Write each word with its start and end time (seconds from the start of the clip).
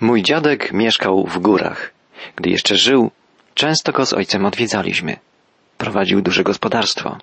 Mój 0.00 0.22
dziadek 0.22 0.72
mieszkał 0.72 1.26
w 1.26 1.38
górach. 1.38 1.90
Gdy 2.36 2.50
jeszcze 2.50 2.76
żył, 2.76 3.10
często 3.54 3.92
go 3.92 4.06
z 4.06 4.12
ojcem 4.12 4.46
odwiedzaliśmy. 4.46 5.16
Prowadził 5.78 6.22
duże 6.22 6.44
gospodarstwo. 6.44 7.18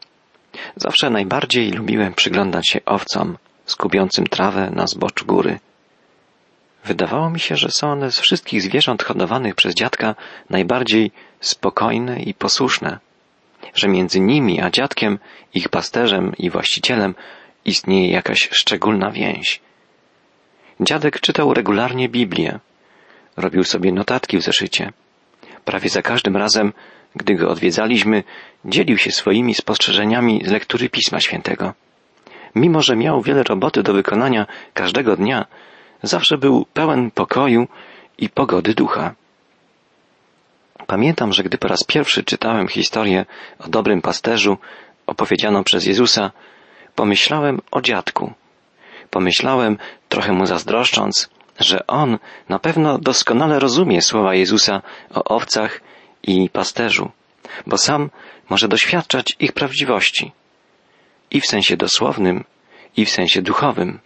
Zawsze 0.75 1.09
najbardziej 1.09 1.71
lubiłem 1.71 2.13
przyglądać 2.13 2.69
się 2.69 2.79
owcom, 2.85 3.37
skubiącym 3.65 4.27
trawę 4.27 4.71
na 4.75 4.87
zboczu 4.87 5.25
góry. 5.25 5.59
Wydawało 6.85 7.29
mi 7.29 7.39
się, 7.39 7.55
że 7.55 7.71
są 7.71 7.91
one 7.91 8.11
z 8.11 8.19
wszystkich 8.19 8.61
zwierząt 8.61 9.03
hodowanych 9.03 9.55
przez 9.55 9.75
dziadka 9.75 10.15
najbardziej 10.49 11.11
spokojne 11.41 12.21
i 12.21 12.33
posłuszne, 12.33 12.99
że 13.75 13.87
między 13.87 14.19
nimi 14.19 14.61
a 14.61 14.69
dziadkiem, 14.69 15.19
ich 15.53 15.69
pasterzem 15.69 16.33
i 16.37 16.49
właścicielem 16.49 17.15
istnieje 17.65 18.11
jakaś 18.11 18.49
szczególna 18.51 19.11
więź. 19.11 19.61
Dziadek 20.81 21.19
czytał 21.19 21.53
regularnie 21.53 22.09
Biblię. 22.09 22.59
Robił 23.37 23.63
sobie 23.63 23.91
notatki 23.91 24.37
w 24.37 24.41
zeszycie. 24.41 24.93
Prawie 25.65 25.89
za 25.89 26.01
każdym 26.01 26.37
razem, 26.37 26.73
gdy 27.15 27.35
go 27.35 27.49
odwiedzaliśmy, 27.49 28.23
dzielił 28.65 28.97
się 28.97 29.11
swoimi 29.11 29.53
spostrzeżeniami 29.53 30.41
z 30.45 30.51
lektury 30.51 30.89
Pisma 30.89 31.19
Świętego. 31.19 31.73
Mimo, 32.55 32.81
że 32.81 32.95
miał 32.95 33.21
wiele 33.21 33.43
roboty 33.43 33.83
do 33.83 33.93
wykonania 33.93 34.45
każdego 34.73 35.15
dnia, 35.15 35.45
zawsze 36.03 36.37
był 36.37 36.65
pełen 36.73 37.11
pokoju 37.11 37.67
i 38.17 38.29
pogody 38.29 38.73
ducha. 38.73 39.15
Pamiętam, 40.87 41.33
że 41.33 41.43
gdy 41.43 41.57
po 41.57 41.67
raz 41.67 41.83
pierwszy 41.83 42.23
czytałem 42.23 42.67
historię 42.67 43.25
o 43.59 43.67
dobrym 43.67 44.01
pasterzu 44.01 44.57
opowiedzianą 45.07 45.63
przez 45.63 45.85
Jezusa, 45.85 46.31
pomyślałem 46.95 47.61
o 47.71 47.81
dziadku. 47.81 48.33
Pomyślałem, 49.11 49.77
trochę 50.09 50.33
mu 50.33 50.45
zazdroszcząc, 50.45 51.29
że 51.59 51.87
on 51.87 52.19
na 52.49 52.59
pewno 52.59 52.97
doskonale 52.97 53.59
rozumie 53.59 54.01
słowa 54.01 54.35
Jezusa 54.35 54.81
o 55.13 55.23
owcach 55.23 55.81
i 56.23 56.49
pasterzu, 56.49 57.11
bo 57.67 57.77
sam 57.77 58.09
może 58.49 58.67
doświadczać 58.67 59.35
ich 59.39 59.51
prawdziwości 59.51 60.31
i 61.31 61.41
w 61.41 61.45
sensie 61.45 61.77
dosłownym, 61.77 62.43
i 62.97 63.05
w 63.05 63.09
sensie 63.09 63.41
duchowym. 63.41 63.99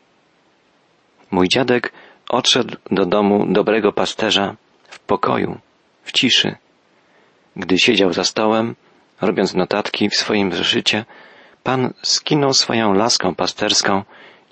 Mój 1.32 1.48
dziadek 1.48 1.94
odszedł 2.30 2.76
do 2.92 3.06
domu 3.06 3.46
dobrego 3.50 3.94
pasterza 3.94 4.56
w 4.88 5.00
pokoju, 5.00 5.60
w 6.04 6.12
ciszy. 6.12 6.56
Gdy 7.56 7.80
siedział 7.80 8.14
za 8.14 8.24
stołem, 8.24 8.76
robiąc 9.22 9.54
notatki 9.54 10.10
w 10.10 10.16
swoim 10.16 10.54
zeszycie, 10.54 11.06
Pan 11.64 11.94
skinął 12.02 12.54
swoją 12.54 12.94
laską 12.94 13.36
pasterską 13.36 14.04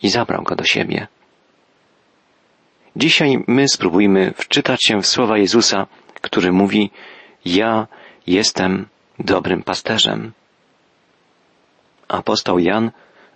i 0.04 0.09
zabrał 0.09 0.44
go 0.44 0.56
do 0.56 0.64
siebie. 0.64 1.08
Dzisiaj 2.96 3.44
my 3.48 3.68
spróbujmy 3.68 4.34
wczytać 4.38 4.86
się 4.86 5.02
w 5.02 5.08
słowa 5.08 5.38
Jezusa, 5.38 5.88
który 6.22 6.52
mówi: 6.52 6.92
Ja 7.46 7.88
jestem 8.28 8.88
dobrym 9.20 9.64
pasterzem. 9.64 10.31
Apostoł 12.08 12.59
Jan, 12.59 12.92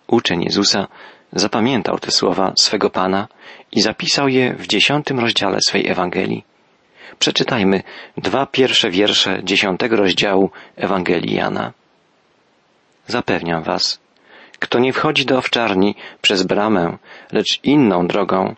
uczeń 0.07 0.43
Jezusa, 0.43 0.87
zapamiętał 1.31 1.99
te 1.99 2.11
słowa 2.11 2.53
swego 2.59 2.89
Pana 2.89 3.27
i 3.71 3.81
zapisał 3.81 4.27
je 4.27 4.53
w 4.53 4.67
dziesiątym 4.67 5.19
rozdziale 5.19 5.57
swej 5.67 5.87
Ewangelii. 5.87 6.43
Przeczytajmy 7.19 7.83
dwa 8.17 8.45
pierwsze 8.45 8.89
wiersze 8.89 9.39
dziesiątego 9.43 9.95
rozdziału 9.95 10.51
Ewangelii 10.75 11.35
Jana. 11.35 11.73
Zapewniam 13.07 13.63
was, 13.63 13.99
kto 14.59 14.79
nie 14.79 14.93
wchodzi 14.93 15.25
do 15.25 15.37
owczarni 15.37 15.95
przez 16.21 16.43
bramę, 16.43 16.97
lecz 17.31 17.59
inną 17.63 18.07
drogą, 18.07 18.55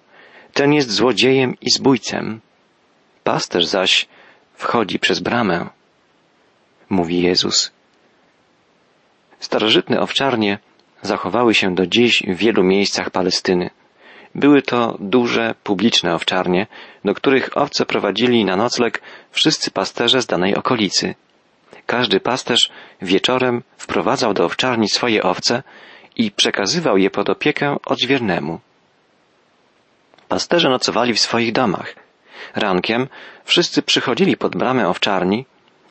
ten 0.54 0.74
jest 0.74 0.92
złodziejem 0.92 1.58
i 1.62 1.70
zbójcem. 1.72 2.42
Pasterz 3.24 3.66
zaś 3.66 4.08
wchodzi 4.54 5.00
przez 5.00 5.20
bramę, 5.20 5.70
mówi 6.90 7.22
Jezus. 7.22 7.72
Starożytne 9.40 10.00
owczarnie 10.00 10.60
zachowały 11.02 11.56
się 11.56 11.76
do 11.76 11.88
dziś 11.88 12.24
w 12.28 12.36
wielu 12.36 12.64
miejscach 12.64 13.10
Palestyny. 13.10 13.70
Były 14.36 14.62
to 14.62 14.98
duże, 15.00 15.56
publiczne 15.64 16.16
owczarnie, 16.16 16.68
do 17.06 17.14
których 17.14 17.58
owce 17.58 17.86
prowadzili 17.86 18.46
na 18.46 18.56
nocleg 18.56 19.02
wszyscy 19.32 19.72
pasterze 19.72 20.22
z 20.22 20.26
danej 20.26 20.56
okolicy. 20.56 21.16
Każdy 21.86 22.20
pasterz 22.20 22.70
wieczorem 23.02 23.64
wprowadzał 23.78 24.34
do 24.34 24.46
owczarni 24.46 24.90
swoje 24.90 25.24
owce 25.24 25.64
i 26.20 26.32
przekazywał 26.32 26.98
je 26.98 27.10
pod 27.10 27.30
opiekę 27.30 27.78
odźwiernemu. 27.86 28.60
Pasterze 30.28 30.70
nocowali 30.70 31.14
w 31.14 31.20
swoich 31.20 31.52
domach. 31.52 31.96
Rankiem 32.56 33.08
wszyscy 33.44 33.82
przychodzili 33.82 34.38
pod 34.38 34.56
bramę 34.56 34.88
owczarni 34.88 35.46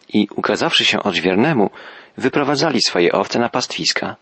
i, 0.08 0.28
ukazawszy 0.36 0.84
się 0.84 1.02
odźwiernemu, 1.02 1.70
wyprowadzali 2.16 2.80
swoje 2.82 3.12
owce 3.12 3.38
na 3.38 3.48
pastwiska. 3.48 4.16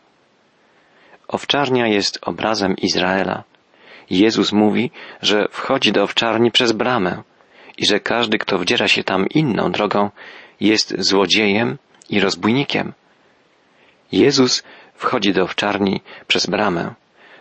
Owczarnia 1.29 1.87
jest 1.87 2.19
obrazem 2.23 2.77
Izraela. 2.77 3.45
Jezus 4.11 4.53
mówi, 4.53 4.91
że 5.23 5.49
wchodzi 5.51 5.93
do 5.93 6.03
owczarni 6.03 6.51
przez 6.51 6.73
bramę 6.73 7.23
i 7.79 7.87
że 7.87 8.01
każdy, 8.01 8.39
kto 8.39 8.59
wdziera 8.59 8.89
się 8.89 9.05
tam 9.05 9.27
inną 9.35 9.73
drogą, 9.73 10.11
jest 10.61 10.95
złodziejem 10.99 11.79
i 12.11 12.21
rozbójnikiem. 12.21 12.93
Jezus 14.13 14.63
wchodzi 14.97 15.33
do 15.33 15.43
owczarni 15.43 16.01
przez 16.27 16.47
bramę, 16.47 16.95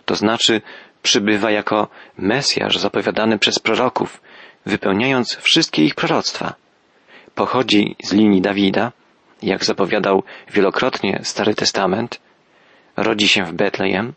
to 0.05 0.15
znaczy 0.15 0.61
przybywa 1.03 1.51
jako 1.51 1.87
Mesjasz 2.17 2.77
zapowiadany 2.77 3.39
przez 3.39 3.59
proroków, 3.59 4.21
wypełniając 4.65 5.35
wszystkie 5.35 5.85
ich 5.85 5.95
proroctwa. 5.95 6.53
Pochodzi 7.35 7.95
z 8.03 8.13
linii 8.13 8.41
Dawida, 8.41 8.91
jak 9.41 9.65
zapowiadał 9.65 10.23
wielokrotnie 10.51 11.19
Stary 11.23 11.55
Testament, 11.55 12.19
rodzi 12.97 13.27
się 13.27 13.43
w 13.43 13.53
Betlejem, 13.53 14.13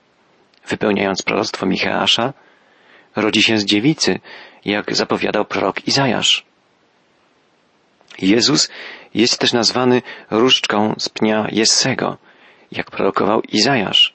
wypełniając 0.68 1.22
proroctwo 1.22 1.66
Micheasza, 1.66 2.32
rodzi 3.16 3.42
się 3.42 3.58
z 3.58 3.64
dziewicy, 3.64 4.20
jak 4.64 4.94
zapowiadał 4.96 5.44
prorok 5.44 5.88
Izajasz. 5.88 6.44
Jezus 8.18 8.70
jest 9.14 9.38
też 9.38 9.52
nazwany 9.52 10.02
różdżką 10.30 10.94
z 10.98 11.08
pnia 11.08 11.46
Jessego, 11.52 12.16
jak 12.72 12.90
prorokował 12.90 13.40
Izajasz. 13.40 14.14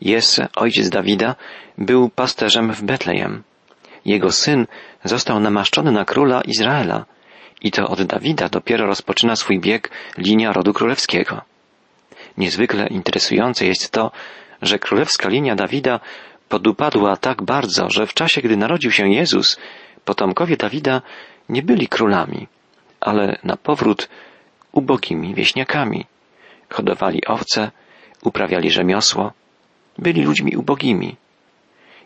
Jesse, 0.00 0.48
ojciec 0.56 0.90
Dawida, 0.90 1.34
był 1.78 2.08
pasterzem 2.08 2.72
w 2.72 2.82
Betlejem. 2.82 3.42
Jego 4.04 4.32
syn 4.32 4.66
został 5.04 5.40
namaszczony 5.40 5.92
na 5.92 6.04
króla 6.04 6.40
Izraela 6.40 7.04
i 7.62 7.70
to 7.70 7.88
od 7.88 8.02
Dawida 8.02 8.48
dopiero 8.48 8.86
rozpoczyna 8.86 9.36
swój 9.36 9.60
bieg 9.60 9.90
linia 10.18 10.52
rodu 10.52 10.72
królewskiego. 10.72 11.40
Niezwykle 12.38 12.86
interesujące 12.86 13.66
jest 13.66 13.90
to, 13.90 14.10
że 14.62 14.78
królewska 14.78 15.28
linia 15.28 15.54
Dawida 15.54 16.00
podupadła 16.48 17.16
tak 17.16 17.42
bardzo, 17.42 17.90
że 17.90 18.06
w 18.06 18.14
czasie, 18.14 18.42
gdy 18.42 18.56
narodził 18.56 18.90
się 18.90 19.08
Jezus, 19.08 19.58
potomkowie 20.04 20.56
Dawida 20.56 21.02
nie 21.48 21.62
byli 21.62 21.88
królami, 21.88 22.48
ale 23.00 23.38
na 23.44 23.56
powrót 23.56 24.08
ubogimi 24.72 25.34
wieśniakami. 25.34 26.06
Hodowali 26.70 27.26
owce, 27.26 27.70
uprawiali 28.24 28.70
rzemiosło, 28.70 29.32
byli 29.98 30.22
ludźmi 30.22 30.56
ubogimi. 30.56 31.16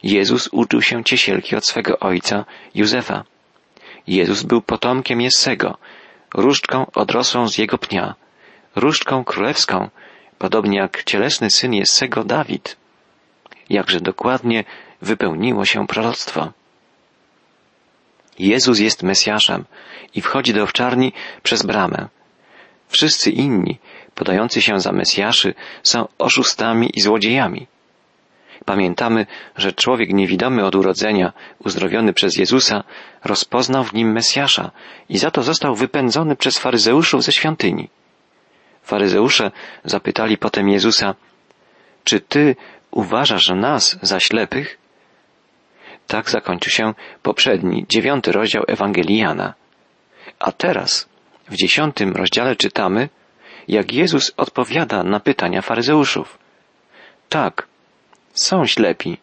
Jezus 0.02 0.48
uczył 0.52 0.82
się 0.82 1.04
ciesielki 1.04 1.56
od 1.56 1.66
swego 1.66 1.98
ojca 1.98 2.44
Józefa. 2.74 3.24
Jezus 4.06 4.42
był 4.42 4.62
potomkiem 4.62 5.20
Jessego, 5.20 5.78
różdżką 6.34 6.86
odrosłą 6.94 7.48
z 7.48 7.58
jego 7.58 7.78
pnia, 7.78 8.14
różdżką 8.76 9.24
królewską, 9.24 9.88
podobnie 10.38 10.78
jak 10.78 11.04
cielesny 11.04 11.50
syn 11.50 11.74
Jessego 11.74 12.24
Dawid. 12.24 12.76
Jakże 13.70 14.00
dokładnie 14.00 14.64
wypełniło 15.02 15.64
się 15.64 15.86
proroctwo. 15.86 16.52
Jezus 18.38 18.78
jest 18.78 19.02
Mesjaszem 19.02 19.64
i 20.14 20.20
wchodzi 20.20 20.54
do 20.54 20.62
owczarni 20.62 21.12
przez 21.42 21.62
bramę. 21.62 22.08
Wszyscy 22.88 23.30
inni, 23.30 23.78
podający 24.18 24.62
się 24.62 24.80
za 24.80 24.92
Mesjaszy, 24.92 25.54
są 25.82 26.08
oszustami 26.18 26.90
i 26.94 27.00
złodziejami. 27.00 27.66
Pamiętamy, 28.64 29.26
że 29.56 29.72
człowiek 29.72 30.12
niewidomy 30.12 30.64
od 30.64 30.74
urodzenia, 30.74 31.32
uzdrowiony 31.64 32.12
przez 32.12 32.36
Jezusa, 32.36 32.84
rozpoznał 33.24 33.84
w 33.84 33.94
nim 33.94 34.12
Mesjasza 34.12 34.70
i 35.08 35.18
za 35.18 35.30
to 35.30 35.42
został 35.42 35.74
wypędzony 35.74 36.36
przez 36.36 36.58
faryzeuszów 36.58 37.22
ze 37.22 37.32
świątyni. 37.32 37.88
Faryzeusze 38.82 39.50
zapytali 39.84 40.38
potem 40.38 40.68
Jezusa, 40.68 41.14
czy 42.04 42.20
ty 42.20 42.56
uważasz 42.90 43.48
nas 43.48 43.98
za 44.02 44.20
ślepych? 44.20 44.78
Tak 46.06 46.30
zakończył 46.30 46.72
się 46.72 46.94
poprzedni, 47.22 47.86
dziewiąty 47.88 48.32
rozdział 48.32 48.62
Ewangelii 48.66 49.18
Jana. 49.18 49.54
A 50.38 50.52
teraz, 50.52 51.08
w 51.48 51.54
dziesiątym 51.54 52.12
rozdziale 52.12 52.56
czytamy, 52.56 53.08
jak 53.68 53.92
Jezus 53.92 54.32
odpowiada 54.36 55.02
na 55.02 55.20
pytania 55.20 55.62
faryzeuszów. 55.62 56.38
Tak, 57.28 57.66
są 58.32 58.66
ślepi, 58.66 59.18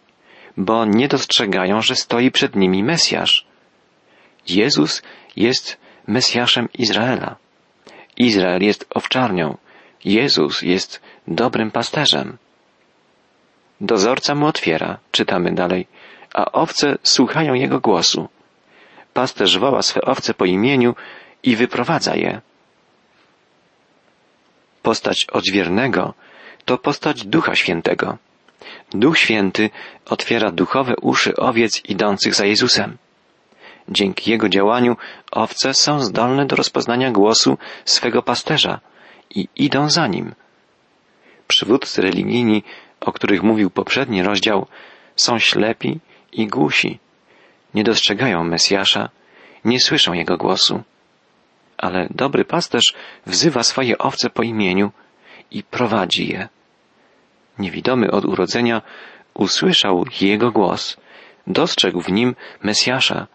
bo 0.57 0.85
nie 0.85 1.07
dostrzegają, 1.07 1.81
że 1.81 1.95
stoi 1.95 2.31
przed 2.31 2.55
nimi 2.55 2.83
Mesjasz. 2.83 3.45
Jezus 4.47 5.01
jest 5.35 5.77
Mesjaszem 6.07 6.69
Izraela. 6.73 7.35
Izrael 8.17 8.63
jest 8.63 8.85
owczarnią. 8.89 9.57
Jezus 10.05 10.61
jest 10.61 11.01
dobrym 11.27 11.71
pasterzem. 11.71 12.37
Dozorca 13.81 14.35
mu 14.35 14.45
otwiera, 14.45 14.97
czytamy 15.11 15.51
dalej, 15.51 15.87
a 16.33 16.51
owce 16.51 16.97
słuchają 17.03 17.53
jego 17.53 17.79
głosu. 17.79 18.29
Pasterz 19.13 19.57
woła 19.57 19.81
swe 19.81 20.01
owce 20.01 20.33
po 20.33 20.45
imieniu 20.45 20.95
i 21.43 21.55
wyprowadza 21.55 22.15
je. 22.15 22.41
Postać 24.85 25.25
odźwiernego 25.31 26.13
to 26.65 26.77
postać 26.77 27.25
Ducha 27.25 27.55
Świętego. 27.55 28.17
Duch 28.91 29.17
Święty 29.17 29.69
otwiera 30.05 30.51
duchowe 30.51 30.93
uszy 31.01 31.35
owiec 31.35 31.85
idących 31.85 32.35
za 32.35 32.45
Jezusem. 32.45 32.97
Dzięki 33.89 34.31
jego 34.31 34.49
działaniu 34.49 34.97
owce 35.31 35.73
są 35.73 35.99
zdolne 35.99 36.45
do 36.45 36.55
rozpoznania 36.55 37.11
głosu 37.11 37.57
swego 37.85 38.21
pasterza 38.21 38.79
i 39.29 39.47
idą 39.55 39.89
za 39.89 40.07
nim. 40.07 40.35
Przywódcy 41.47 42.01
religijni, 42.01 42.63
o 43.01 43.11
których 43.11 43.43
mówił 43.43 43.69
poprzedni 43.69 44.23
rozdział, 44.23 44.67
są 45.15 45.39
ślepi 45.39 45.99
i 46.31 46.47
głusi. 46.47 46.99
Nie 47.73 47.83
dostrzegają 47.83 48.43
Mesjasza, 48.43 49.09
nie 49.63 49.79
słyszą 49.79 50.13
jego 50.13 50.37
głosu. 50.37 50.83
Ale 51.77 52.07
dobry 52.11 52.45
pasterz 52.45 52.93
wzywa 53.25 53.63
swoje 53.63 53.97
owce 53.97 54.29
po 54.29 54.43
imieniu 54.43 54.91
i 55.51 55.63
prowadzi 55.63 56.27
je. 56.27 56.47
Niewidomy 57.59 58.11
od 58.11 58.25
urodzenia 58.25 58.81
usłyszał 59.33 60.05
jego 60.21 60.51
głos, 60.51 60.97
dostrzegł 61.47 62.01
w 62.01 62.11
nim 62.11 62.35
Mesjasza 62.63 63.27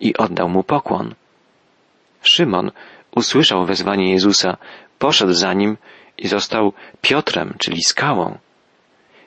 i 0.00 0.16
oddał 0.16 0.48
mu 0.48 0.62
pokłon. 0.62 1.14
Szymon 2.22 2.70
usłyszał 3.10 3.64
wezwanie 3.64 4.12
Jezusa, 4.12 4.56
poszedł 4.98 5.32
za 5.32 5.52
nim 5.52 5.76
i 6.18 6.28
został 6.28 6.72
Piotrem, 7.00 7.54
czyli 7.58 7.84
skałą. 7.84 8.38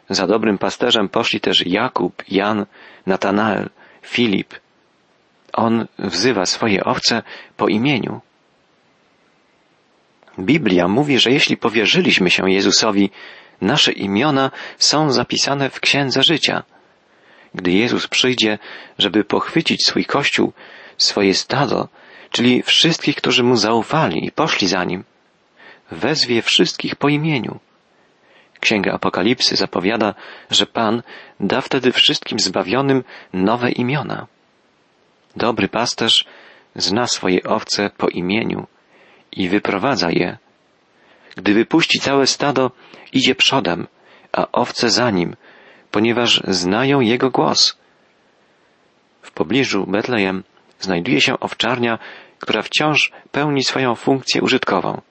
Za 0.09 0.27
dobrym 0.27 0.57
pasterzem 0.57 1.09
poszli 1.09 1.39
też 1.39 1.65
Jakub, 1.65 2.23
Jan, 2.27 2.65
Natanael, 3.05 3.69
Filip. 4.01 4.53
On 5.53 5.87
wzywa 5.99 6.45
swoje 6.45 6.83
owce 6.83 7.23
po 7.57 7.67
imieniu. 7.67 8.21
Biblia 10.39 10.87
mówi, 10.87 11.19
że 11.19 11.31
jeśli 11.31 11.57
powierzyliśmy 11.57 12.29
się 12.29 12.51
Jezusowi, 12.51 13.09
nasze 13.61 13.91
imiona 13.91 14.51
są 14.77 15.11
zapisane 15.11 15.69
w 15.69 15.79
Księdze 15.79 16.23
Życia. 16.23 16.63
Gdy 17.55 17.71
Jezus 17.71 18.07
przyjdzie, 18.07 18.57
żeby 18.97 19.23
pochwycić 19.23 19.85
swój 19.85 20.05
Kościół, 20.05 20.53
swoje 20.97 21.33
stado, 21.33 21.87
czyli 22.31 22.63
wszystkich, 22.63 23.15
którzy 23.15 23.43
Mu 23.43 23.55
zaufali 23.55 24.25
i 24.25 24.31
poszli 24.31 24.67
za 24.67 24.83
Nim, 24.83 25.03
wezwie 25.91 26.41
wszystkich 26.41 26.95
po 26.95 27.09
imieniu. 27.09 27.59
Księga 28.59 28.93
Apokalipsy 28.93 29.55
zapowiada, 29.55 30.13
że 30.49 30.65
Pan 30.65 31.03
da 31.39 31.61
wtedy 31.61 31.91
wszystkim 31.91 32.39
zbawionym 32.39 33.03
nowe 33.33 33.71
imiona. 33.71 34.27
Dobry 35.35 35.67
pasterz 35.67 36.25
zna 36.75 37.07
swoje 37.07 37.43
owce 37.43 37.89
po 37.97 38.07
imieniu 38.07 38.67
i 39.31 39.49
wyprowadza 39.49 40.09
je. 40.11 40.37
Gdy 41.35 41.53
wypuści 41.53 41.99
całe 41.99 42.27
stado, 42.27 42.71
idzie 43.13 43.35
przodem, 43.35 43.87
a 44.31 44.47
owce 44.51 44.89
za 44.89 45.11
nim, 45.11 45.35
ponieważ 45.91 46.41
znają 46.47 46.99
jego 46.99 47.29
głos. 47.29 47.77
W 49.21 49.31
pobliżu 49.31 49.85
Betlejem 49.87 50.43
znajduje 50.79 51.21
się 51.21 51.39
owczarnia, 51.39 51.99
która 52.39 52.61
wciąż 52.61 53.11
pełni 53.31 53.63
swoją 53.63 53.95
funkcję 53.95 54.41
użytkową. 54.41 55.01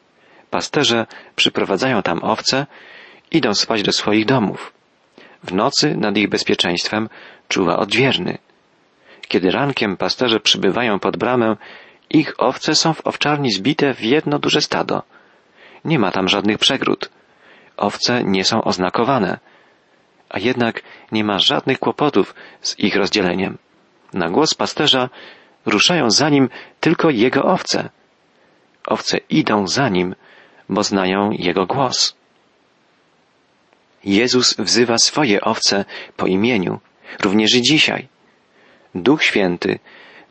Pasterze 0.50 1.06
przyprowadzają 1.36 2.02
tam 2.02 2.24
owce, 2.24 2.66
idą 3.30 3.54
spać 3.54 3.82
do 3.82 3.92
swoich 3.92 4.26
domów. 4.26 4.72
W 5.42 5.52
nocy 5.54 5.96
nad 5.96 6.16
ich 6.16 6.28
bezpieczeństwem 6.28 7.08
czuwa 7.48 7.76
odźwierny. 7.76 8.38
Kiedy 9.28 9.50
rankiem 9.50 9.96
pasterze 9.96 10.40
przybywają 10.40 10.98
pod 10.98 11.16
bramę, 11.16 11.56
ich 12.10 12.34
owce 12.38 12.74
są 12.74 12.94
w 12.94 13.06
owczarni 13.06 13.52
zbite 13.52 13.94
w 13.94 14.00
jedno 14.00 14.38
duże 14.38 14.60
stado. 14.60 15.02
Nie 15.84 15.98
ma 15.98 16.10
tam 16.10 16.28
żadnych 16.28 16.58
przegród. 16.58 17.10
Owce 17.76 18.24
nie 18.24 18.44
są 18.44 18.64
oznakowane, 18.64 19.38
a 20.28 20.38
jednak 20.38 20.82
nie 21.12 21.24
ma 21.24 21.38
żadnych 21.38 21.78
kłopotów 21.78 22.34
z 22.60 22.78
ich 22.78 22.96
rozdzieleniem. 22.96 23.58
Na 24.12 24.30
głos 24.30 24.54
pasterza 24.54 25.08
ruszają 25.66 26.10
za 26.10 26.28
nim 26.28 26.48
tylko 26.80 27.10
jego 27.10 27.44
owce. 27.44 27.90
Owce 28.86 29.18
idą 29.30 29.66
za 29.66 29.88
nim, 29.88 30.14
bo 30.68 30.82
znają 30.82 31.30
jego 31.30 31.66
głos. 31.66 32.16
Jezus 34.04 34.56
wzywa 34.56 34.98
swoje 34.98 35.40
owce 35.40 35.84
po 36.16 36.26
imieniu, 36.26 36.80
również 37.22 37.54
i 37.54 37.62
dzisiaj. 37.62 38.08
Duch 38.94 39.24
Święty, 39.24 39.78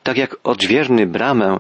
tak 0.08 0.18
jak 0.18 0.36
odźwierny 0.44 1.06
bramę, 1.06 1.60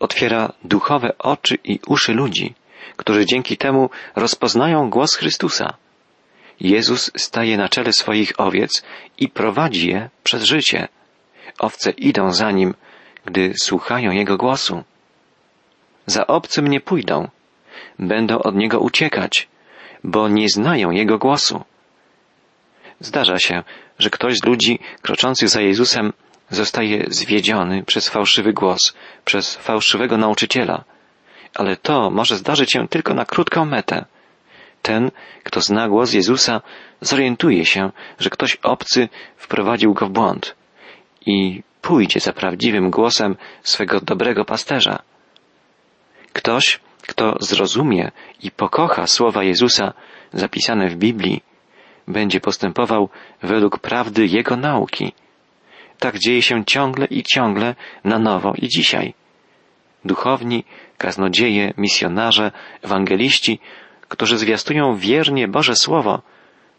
otwiera 0.00 0.52
duchowe 0.64 1.18
oczy 1.18 1.58
i 1.64 1.80
uszy 1.86 2.12
ludzi, 2.14 2.54
którzy 2.96 3.26
dzięki 3.26 3.56
temu 3.56 3.90
rozpoznają 4.16 4.90
głos 4.90 5.14
Chrystusa. 5.14 5.74
Jezus 6.60 7.10
staje 7.16 7.56
na 7.56 7.68
czele 7.68 7.92
swoich 7.92 8.40
owiec 8.40 8.82
i 9.18 9.28
prowadzi 9.28 9.88
je 9.88 10.08
przez 10.22 10.42
życie. 10.42 10.88
Owce 11.58 11.90
idą 11.90 12.32
za 12.32 12.50
nim, 12.50 12.74
gdy 13.24 13.54
słuchają 13.62 14.10
Jego 14.10 14.36
głosu. 14.36 14.84
Za 16.06 16.26
obcym 16.26 16.68
nie 16.68 16.80
pójdą, 16.80 17.28
będą 17.98 18.38
od 18.38 18.54
Niego 18.54 18.80
uciekać, 18.80 19.48
bo 20.04 20.28
nie 20.28 20.48
znają 20.48 20.90
Jego 20.90 21.18
głosu. 21.18 21.64
Zdarza 23.00 23.38
się, 23.38 23.62
że 23.98 24.10
ktoś 24.10 24.34
z 24.36 24.44
ludzi 24.44 24.78
kroczących 25.02 25.48
za 25.48 25.60
Jezusem 25.60 26.12
zostaje 26.50 27.04
zwiedziony 27.08 27.82
przez 27.82 28.08
fałszywy 28.08 28.52
głos, 28.52 28.94
przez 29.24 29.56
fałszywego 29.56 30.16
nauczyciela, 30.16 30.84
ale 31.54 31.76
to 31.76 32.10
może 32.10 32.36
zdarzyć 32.36 32.72
się 32.72 32.88
tylko 32.88 33.14
na 33.14 33.24
krótką 33.24 33.64
metę. 33.64 34.04
Ten, 34.82 35.10
kto 35.44 35.60
zna 35.60 35.88
głos 35.88 36.12
Jezusa, 36.12 36.60
zorientuje 37.00 37.66
się, 37.66 37.90
że 38.18 38.30
ktoś 38.30 38.56
obcy 38.56 39.08
wprowadził 39.36 39.94
go 39.94 40.06
w 40.06 40.10
błąd 40.10 40.56
i 41.26 41.62
pójdzie 41.82 42.20
za 42.20 42.32
prawdziwym 42.32 42.90
głosem 42.90 43.36
swego 43.62 44.00
dobrego 44.00 44.44
pasterza. 44.44 45.02
Ktoś, 46.32 46.80
kto 47.02 47.36
zrozumie 47.40 48.10
i 48.42 48.50
pokocha 48.50 49.06
słowa 49.06 49.44
Jezusa 49.44 49.92
zapisane 50.32 50.88
w 50.88 50.96
Biblii, 50.96 51.42
będzie 52.08 52.40
postępował 52.40 53.08
według 53.42 53.78
prawdy 53.78 54.26
Jego 54.26 54.56
nauki. 54.56 55.12
Tak 56.00 56.18
dzieje 56.18 56.42
się 56.42 56.64
ciągle 56.64 57.06
i 57.06 57.22
ciągle 57.22 57.74
na 58.04 58.18
nowo 58.18 58.52
i 58.56 58.68
dzisiaj. 58.68 59.14
Duchowni, 60.04 60.64
kaznodzieje, 60.98 61.74
misjonarze, 61.76 62.52
ewangeliści, 62.82 63.58
którzy 64.08 64.38
zwiastują 64.38 64.96
wiernie 64.96 65.48
Boże 65.48 65.76
Słowo, 65.76 66.22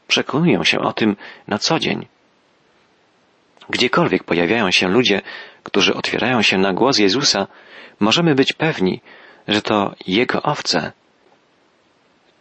przekonują 0.08 0.64
się 0.64 0.80
o 0.80 0.94
tym 0.94 1.16
na 1.48 1.58
co 1.58 1.80
dzień. 1.80 2.08
Gdziekolwiek 3.70 4.24
pojawiają 4.24 4.72
się 4.72 4.88
ludzie, 4.88 5.22
którzy 5.64 5.94
otwierają 5.94 6.42
się 6.42 6.58
na 6.58 6.74
głos 6.74 7.00
Jezusa, 7.00 7.48
możemy 8.00 8.36
być 8.36 8.54
pewni, 8.54 9.02
że 9.48 9.62
to 9.62 9.96
Jego 10.08 10.42
owce. 10.42 10.92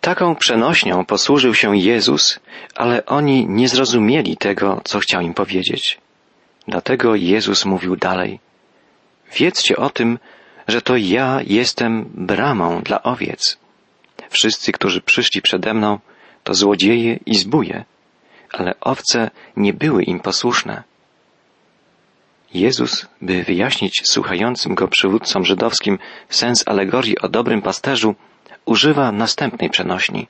Taką 0.01 0.37
przenośnią 0.37 1.05
posłużył 1.05 1.55
się 1.55 1.77
Jezus, 1.77 2.41
ale 2.77 3.07
oni 3.07 3.47
nie 3.49 3.69
zrozumieli 3.69 4.37
tego, 4.37 4.81
co 4.85 4.99
chciał 4.99 5.21
im 5.21 5.35
powiedzieć. 5.35 5.99
Dlatego 6.71 7.15
Jezus 7.15 7.65
mówił 7.65 7.97
dalej. 7.97 8.41
Wiedzcie 9.39 9.77
o 9.77 9.91
tym, 9.91 10.19
że 10.69 10.83
to 10.83 10.97
ja 10.97 11.41
jestem 11.47 12.11
bramą 12.15 12.83
dla 12.83 13.03
owiec. 13.03 13.59
Wszyscy, 14.29 14.73
którzy 14.73 15.01
przyszli 15.01 15.43
przede 15.43 15.75
mną, 15.75 15.99
to 16.45 16.55
złodzieje 16.55 17.19
i 17.27 17.35
zbóje, 17.35 17.85
ale 18.53 18.75
owce 18.81 19.31
nie 19.57 19.73
były 19.73 20.03
im 20.03 20.21
posłuszne. 20.21 20.83
Jezus, 22.55 23.07
by 23.23 23.45
wyjaśnić 23.45 24.09
słuchającym 24.09 24.75
go 24.75 24.89
przywódcom 24.89 25.45
żydowskim 25.45 25.99
sens 26.29 26.65
alegorii 26.67 27.19
o 27.19 27.29
dobrym 27.29 27.63
pasterzu, 27.63 28.15
używa 28.65 29.13
następnej 29.13 29.71
przenośni. 29.71 30.27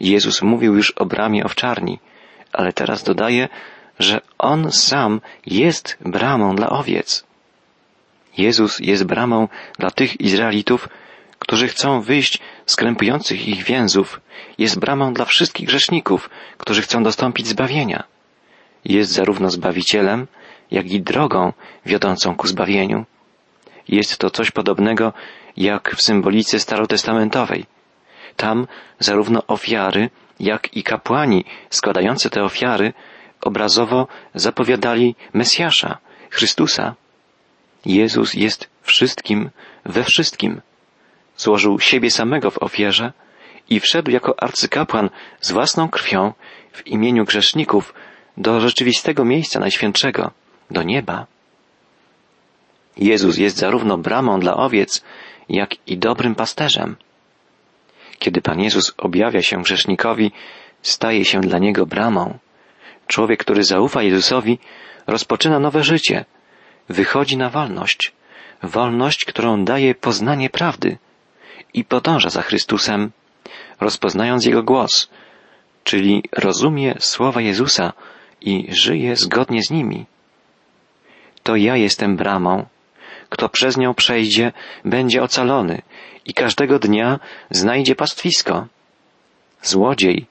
Jezus 0.00 0.42
mówił 0.42 0.76
już 0.76 0.90
o 0.90 1.06
bramie 1.06 1.44
owczarni, 1.44 1.98
ale 2.52 2.72
teraz 2.72 3.02
dodaje, 3.02 3.48
że 3.98 4.20
On 4.38 4.72
sam 4.72 5.20
jest 5.46 5.98
bramą 6.00 6.56
dla 6.56 6.70
owiec. 6.70 7.24
Jezus 8.38 8.78
jest 8.78 9.04
bramą 9.04 9.48
dla 9.78 9.90
tych 9.90 10.20
Izraelitów, 10.20 10.88
którzy 11.38 11.68
chcą 11.68 12.00
wyjść 12.00 12.38
z 12.66 12.76
krępujących 12.76 13.48
ich 13.48 13.62
więzów, 13.62 14.20
jest 14.58 14.78
bramą 14.78 15.12
dla 15.14 15.24
wszystkich 15.24 15.66
grzeszników, 15.66 16.30
którzy 16.58 16.82
chcą 16.82 17.02
dostąpić 17.02 17.46
zbawienia. 17.46 18.04
Jest 18.84 19.12
zarówno 19.12 19.50
Zbawicielem, 19.50 20.26
jak 20.70 20.86
i 20.86 21.00
drogą 21.00 21.52
wiodącą 21.86 22.36
ku 22.36 22.46
zbawieniu. 22.46 23.04
jest 23.88 24.18
to 24.18 24.30
coś 24.30 24.50
podobnego 24.50 25.12
jak 25.56 25.94
w 25.96 26.02
symbolice 26.02 26.60
starotestamentowej. 26.60 27.66
Tam 28.36 28.66
zarówno 28.98 29.46
ofiary, 29.46 30.10
jak 30.40 30.76
i 30.76 30.82
kapłani 30.82 31.44
składający 31.70 32.30
te 32.30 32.42
ofiary 32.42 32.92
obrazowo 33.42 34.08
zapowiadali 34.34 35.14
Mesjasza, 35.32 35.98
Chrystusa. 36.30 36.94
Jezus 37.84 38.34
jest 38.34 38.70
wszystkim 38.82 39.50
we 39.84 40.04
wszystkim. 40.04 40.60
Złożył 41.36 41.80
siebie 41.80 42.10
samego 42.10 42.50
w 42.50 42.62
ofierze 42.62 43.12
i 43.68 43.80
wszedł 43.80 44.10
jako 44.10 44.42
arcykapłan 44.42 45.10
z 45.40 45.52
własną 45.52 45.88
krwią 45.88 46.32
w 46.72 46.86
imieniu 46.86 47.24
grzeszników 47.24 47.94
do 48.36 48.60
rzeczywistego 48.60 49.24
miejsca 49.24 49.60
najświętszego, 49.60 50.30
do 50.70 50.82
nieba. 50.82 51.26
Jezus 52.96 53.38
jest 53.38 53.56
zarówno 53.56 53.98
bramą 53.98 54.40
dla 54.40 54.56
owiec, 54.56 55.04
jak 55.48 55.88
i 55.88 55.98
dobrym 55.98 56.34
pasterzem. 56.34 56.96
Kiedy 58.18 58.40
Pan 58.42 58.60
Jezus 58.60 58.94
objawia 58.98 59.42
się 59.42 59.62
grzesznikowi, 59.62 60.32
staje 60.82 61.24
się 61.24 61.40
dla 61.40 61.58
niego 61.58 61.86
bramą. 61.86 62.38
Człowiek, 63.06 63.40
który 63.40 63.64
zaufa 63.64 64.02
Jezusowi, 64.02 64.58
rozpoczyna 65.06 65.58
nowe 65.58 65.84
życie, 65.84 66.24
wychodzi 66.88 67.36
na 67.36 67.50
wolność, 67.50 68.12
wolność, 68.62 69.24
którą 69.24 69.64
daje 69.64 69.94
poznanie 69.94 70.50
prawdy 70.50 70.98
i 71.74 71.84
podąża 71.84 72.30
za 72.30 72.42
Chrystusem, 72.42 73.10
rozpoznając 73.80 74.44
Jego 74.44 74.62
głos, 74.62 75.10
czyli 75.84 76.22
rozumie 76.32 76.94
słowa 76.98 77.40
Jezusa 77.40 77.92
i 78.40 78.66
żyje 78.68 79.16
zgodnie 79.16 79.62
z 79.62 79.70
nimi. 79.70 80.06
To 81.42 81.56
ja 81.56 81.76
jestem 81.76 82.16
bramą. 82.16 82.66
Kto 83.28 83.48
przez 83.48 83.76
nią 83.76 83.94
przejdzie, 83.94 84.52
będzie 84.84 85.22
ocalony 85.22 85.82
i 86.26 86.34
każdego 86.34 86.78
dnia 86.78 87.20
znajdzie 87.50 87.94
pastwisko. 87.94 88.66
Złodziej 89.62 90.26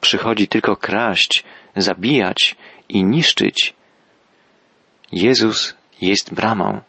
przychodzi 0.00 0.48
tylko 0.48 0.76
kraść, 0.76 1.44
zabijać 1.76 2.56
i 2.88 3.04
niszczyć. 3.04 3.74
Jezus 5.12 5.74
jest 6.00 6.34
bramą. 6.34 6.80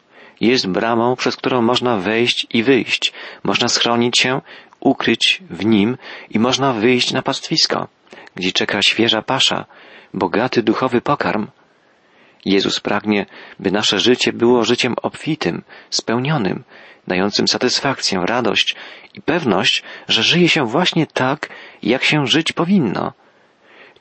Jest 0.42 0.68
bramą, 0.68 1.16
przez 1.16 1.36
którą 1.36 1.62
można 1.62 1.98
wejść 1.98 2.48
i 2.50 2.64
wyjść. 2.64 3.14
Można 3.44 3.68
schronić 3.68 4.20
się, 4.20 4.42
ukryć 4.80 5.42
w 5.50 5.66
nim 5.66 5.98
i 6.30 6.40
można 6.40 6.74
wyjść 6.74 7.12
na 7.12 7.22
pastwisko, 7.22 7.88
gdzie 8.36 8.52
czeka 8.52 8.80
świeża 8.88 9.22
pasza, 9.22 9.66
bogaty 10.14 10.64
duchowy 10.64 11.02
pokarm. 11.02 11.48
Jezus 12.46 12.80
pragnie, 12.80 13.26
by 13.60 13.72
nasze 13.72 14.00
życie 14.00 14.34
było 14.34 14.64
życiem 14.64 14.96
obfitym, 15.02 15.64
spełnionym, 15.90 16.64
dającym 17.08 17.48
satysfakcję, 17.48 18.24
radość 18.26 18.76
i 19.14 19.22
pewność, 19.22 19.84
że 20.08 20.24
żyje 20.24 20.50
się 20.50 20.66
właśnie 20.66 21.08
tak, 21.08 21.50
jak 21.84 22.04
się 22.04 22.28
żyć 22.28 22.52
powinno. 22.52 23.14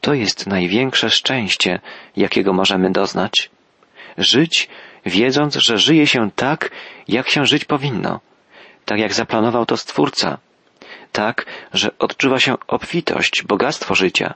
To 0.02 0.14
jest 0.14 0.46
największe 0.46 1.10
szczęście, 1.10 1.80
jakiego 2.16 2.52
możemy 2.52 2.90
doznać. 2.90 3.50
Żyć, 4.18 4.68
wiedząc, 5.06 5.54
że 5.54 5.78
żyje 5.78 6.06
się 6.06 6.30
tak, 6.36 6.70
jak 7.08 7.28
się 7.28 7.46
żyć 7.46 7.64
powinno, 7.64 8.20
tak 8.84 8.98
jak 8.98 9.14
zaplanował 9.14 9.66
to 9.66 9.76
Stwórca, 9.76 10.38
tak, 11.12 11.46
że 11.72 11.98
odczuwa 11.98 12.38
się 12.38 12.54
obfitość, 12.66 13.42
bogactwo 13.42 13.94
życia, 13.94 14.34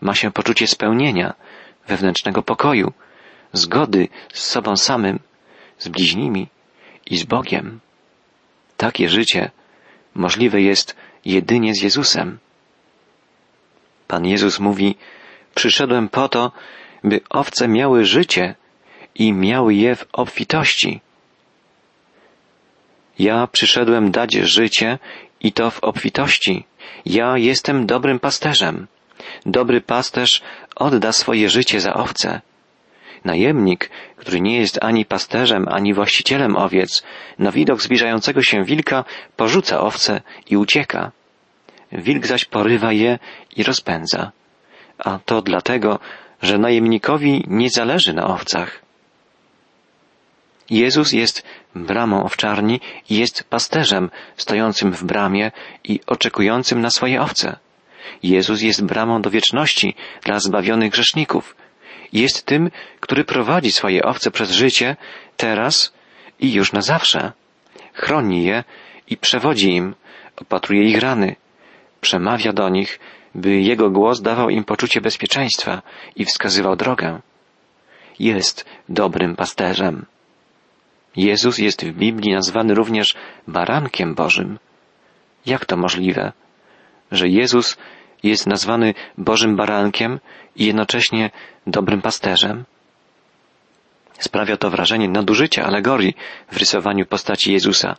ma 0.00 0.14
się 0.14 0.30
poczucie 0.30 0.66
spełnienia, 0.66 1.34
wewnętrznego 1.88 2.42
pokoju, 2.42 2.92
zgody 3.52 4.08
z 4.32 4.42
sobą 4.42 4.76
samym, 4.76 5.18
z 5.78 5.88
bliźnimi 5.88 6.48
i 7.06 7.16
z 7.16 7.24
Bogiem. 7.24 7.80
Takie 8.76 9.08
życie 9.08 9.50
możliwe 10.14 10.60
jest 10.60 10.96
jedynie 11.24 11.74
z 11.74 11.82
Jezusem. 11.82 12.38
Pan 14.08 14.26
Jezus 14.26 14.60
mówi, 14.60 14.94
przyszedłem 15.54 16.08
po 16.08 16.28
to, 16.28 16.52
by 17.04 17.20
owce 17.30 17.68
miały 17.68 18.04
życie 18.04 18.54
i 19.14 19.32
miały 19.32 19.74
je 19.74 19.96
w 19.96 20.06
obfitości. 20.12 21.00
Ja 23.18 23.46
przyszedłem 23.46 24.10
dać 24.10 24.34
życie 24.34 24.98
i 25.40 25.52
to 25.52 25.70
w 25.70 25.84
obfitości. 25.84 26.64
Ja 27.06 27.38
jestem 27.38 27.86
dobrym 27.86 28.18
pasterzem. 28.18 28.86
Dobry 29.46 29.80
pasterz 29.80 30.42
odda 30.76 31.12
swoje 31.12 31.50
życie 31.50 31.80
za 31.80 31.94
owce. 31.94 32.40
Najemnik, 33.24 33.90
który 34.16 34.40
nie 34.40 34.58
jest 34.60 34.78
ani 34.82 35.04
pasterzem, 35.04 35.68
ani 35.68 35.94
właścicielem 35.94 36.56
owiec, 36.56 37.02
na 37.38 37.52
widok 37.52 37.82
zbliżającego 37.82 38.42
się 38.42 38.64
wilka 38.64 39.04
porzuca 39.36 39.80
owce 39.80 40.20
i 40.50 40.56
ucieka. 40.56 41.12
Wilk 41.92 42.26
zaś 42.26 42.44
porywa 42.44 42.92
je 42.92 43.18
i 43.56 43.62
rozpędza. 43.62 44.32
A 44.98 45.18
to 45.18 45.42
dlatego, 45.42 45.98
że 46.42 46.58
najemnikowi 46.58 47.44
nie 47.48 47.70
zależy 47.70 48.12
na 48.12 48.26
owcach. 48.26 48.82
Jezus 50.70 51.12
jest 51.12 51.46
bramą 51.74 52.24
owczarni 52.24 52.80
i 53.10 53.16
jest 53.16 53.44
pasterzem 53.44 54.10
stojącym 54.36 54.92
w 54.92 55.04
bramie 55.04 55.52
i 55.84 56.00
oczekującym 56.06 56.80
na 56.80 56.90
swoje 56.90 57.20
owce. 57.20 57.56
Jezus 58.22 58.62
jest 58.62 58.84
bramą 58.84 59.22
do 59.22 59.30
wieczności 59.30 59.94
dla 60.24 60.40
zbawionych 60.40 60.92
grzeszników. 60.92 61.56
Jest 62.12 62.46
tym, 62.46 62.70
który 63.00 63.24
prowadzi 63.24 63.72
swoje 63.72 64.02
owce 64.02 64.30
przez 64.30 64.50
życie, 64.50 64.96
teraz 65.36 65.92
i 66.40 66.52
już 66.52 66.72
na 66.72 66.82
zawsze. 66.82 67.32
Chroni 67.92 68.44
je 68.44 68.64
i 69.08 69.16
przewodzi 69.16 69.70
im, 69.74 69.94
opatruje 70.36 70.82
ich 70.82 71.00
rany, 71.00 71.36
przemawia 72.00 72.52
do 72.52 72.68
nich, 72.68 73.00
by 73.34 73.60
jego 73.60 73.90
głos 73.90 74.22
dawał 74.22 74.50
im 74.50 74.64
poczucie 74.64 75.00
bezpieczeństwa 75.00 75.82
i 76.16 76.24
wskazywał 76.24 76.76
drogę. 76.76 77.20
Jest 78.18 78.64
dobrym 78.88 79.36
pasterzem. 79.36 80.06
Jezus 81.16 81.58
jest 81.58 81.84
w 81.84 81.92
Biblii 81.92 82.32
nazwany 82.32 82.74
również 82.74 83.14
barankiem 83.48 84.14
Bożym. 84.14 84.58
Jak 85.46 85.64
to 85.64 85.76
możliwe, 85.76 86.32
że 87.12 87.28
Jezus 87.28 87.76
jest 88.22 88.46
nazwany 88.46 88.94
Bożym 89.18 89.56
barankiem 89.56 90.20
i 90.56 90.66
jednocześnie 90.66 91.30
dobrym 91.66 92.02
pasterzem? 92.02 92.64
Sprawia 94.18 94.56
to 94.56 94.70
wrażenie 94.70 95.08
nadużycia 95.08 95.64
alegorii 95.64 96.14
w 96.52 96.56
rysowaniu 96.56 97.06
postaci 97.06 97.52
Jezusa. 97.52 97.96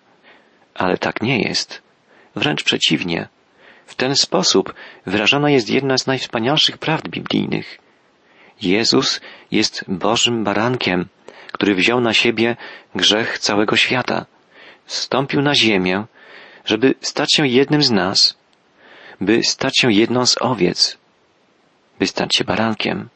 Ale 0.75 0.98
tak 0.98 1.22
nie 1.22 1.39
jest. 1.39 1.82
Wręcz 2.36 2.63
przeciwnie. 2.63 3.27
W 3.88 3.96
ten 3.96 4.15
sposób 4.15 4.74
wyrażona 5.06 5.50
jest 5.50 5.70
jedna 5.70 5.98
z 5.98 6.08
najwspanialszych 6.08 6.77
prawd 6.77 7.08
biblijnych. 7.10 7.79
Jezus 8.62 9.22
jest 9.51 9.86
Bożym 9.88 10.44
barankiem, 10.44 11.06
który 11.51 11.75
wziął 11.75 12.01
na 12.01 12.13
siebie 12.13 12.56
grzech 12.96 13.39
całego 13.39 13.77
świata. 13.77 14.25
Stąpił 14.86 15.41
na 15.41 15.56
ziemię, 15.56 16.06
żeby 16.65 16.96
stać 17.01 17.36
się 17.36 17.48
jednym 17.48 17.84
z 17.84 17.91
nas, 17.91 18.38
by 19.22 19.44
stać 19.44 19.79
się 19.79 19.91
jedną 19.91 20.25
z 20.25 20.41
owiec, 20.41 20.98
by 22.00 22.08
stać 22.08 22.36
się 22.36 22.44
barankiem. 22.44 23.10